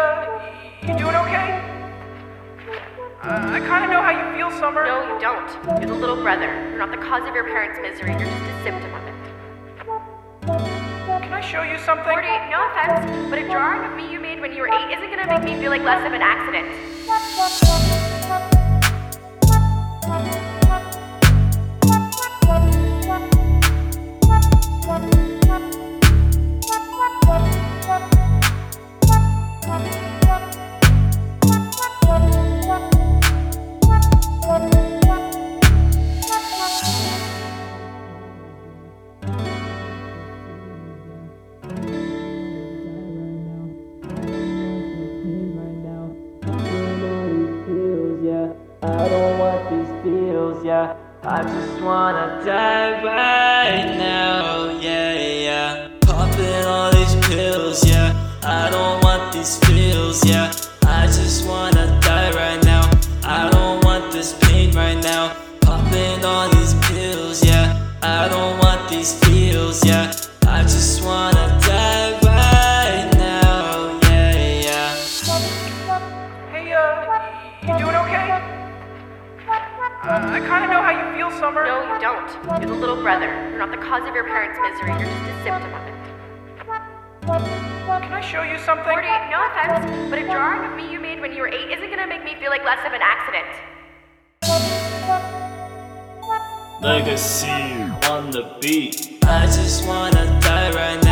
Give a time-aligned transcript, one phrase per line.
[0.00, 0.40] uh,
[0.82, 1.60] you doing okay?
[3.22, 4.84] Uh, I kind of know how you feel, Summer.
[4.86, 5.48] No, you don't.
[5.80, 6.48] You're the little brother.
[6.70, 8.12] You're not the cause of your parents' misery.
[8.12, 9.14] You're just a symptom of it.
[11.20, 12.08] Can I show you something?
[12.08, 15.10] Morty, no offense, but a drawing of me you made when you were eight isn't
[15.10, 16.66] gonna make me feel like less of an accident.
[48.82, 50.96] I don't want these pills, yeah.
[51.22, 55.88] I just wanna die right now, yeah, yeah.
[56.00, 58.14] Popping all these pills, yeah.
[58.42, 60.50] I don't want these pills, yeah.
[60.86, 62.90] I just wanna die right now.
[63.22, 65.36] I don't want this pain right now.
[65.60, 67.86] Popping all these pills, yeah.
[68.02, 70.10] I don't want these feels, yeah.
[70.46, 71.39] I just wanna
[80.02, 81.62] Uh, I kind of know how you feel, Summer.
[81.66, 82.24] No, you don't.
[82.62, 83.28] You're the little brother.
[83.50, 84.96] You're not the cause of your parents' misery.
[84.96, 85.92] You're just a symptom of it.
[88.00, 88.88] Can I show you something?
[88.88, 91.90] Morty, no offense, but a drawing of me you made when you were eight isn't
[91.90, 93.44] gonna make me feel like less of an accident.
[96.80, 99.18] Legacy on the beat.
[99.24, 101.09] I just wanna die right now.